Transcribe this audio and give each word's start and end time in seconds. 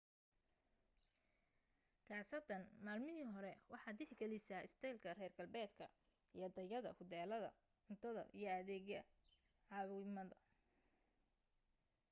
kaasatan 2.09 2.63
maalmamaahii 2.85 3.27
hore 3.35 3.51
waxaad 3.73 3.99
tixgalisaa 3.99 4.61
istaylka 4.69 5.13
reer 5.19 5.33
galbeedka 5.39 5.85
iyo 6.37 6.47
tayada 6.57 6.95
huteelada 6.97 7.49
cuntada 7.85 8.23
iyo 8.39 8.49
adeegyada 8.57 9.09
caawimaada 9.67 10.35